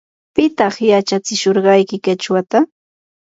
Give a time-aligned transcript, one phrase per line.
[0.35, 2.57] ¿pitaq yachatsishurqayki qichwata?